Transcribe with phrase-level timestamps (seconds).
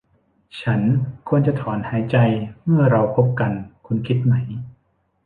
[0.61, 0.81] ฉัน
[1.27, 2.17] ควรจะถอนหายใจ
[2.63, 3.51] เมื่อเราพบกัน
[3.85, 4.33] คุณคิดไหม?